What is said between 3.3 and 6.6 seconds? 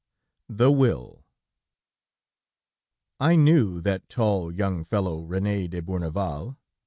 knew that tall young fellow, René de Bourneval.